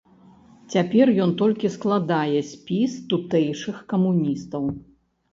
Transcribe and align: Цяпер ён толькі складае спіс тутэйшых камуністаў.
Цяпер 0.75 1.09
ён 1.25 1.33
толькі 1.41 1.69
складае 1.75 2.39
спіс 2.51 2.95
тутэйшых 3.11 3.75
камуністаў. 3.93 4.63